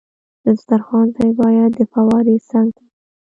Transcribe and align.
د 0.43 0.45
دسترخوان 0.55 1.07
ځای 1.15 1.31
باید 1.41 1.71
د 1.75 1.81
فوارې 1.91 2.35
څنګ 2.49 2.67
ته 2.75 2.81
وي. 2.85 2.89